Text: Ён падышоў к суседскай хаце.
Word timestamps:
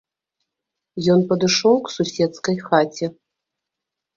Ён 1.17 1.21
падышоў 1.33 1.75
к 1.89 1.93
суседскай 1.99 2.57
хаце. 2.71 3.05